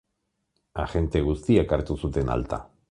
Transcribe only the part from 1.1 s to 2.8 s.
guztiek hartu zuten alta.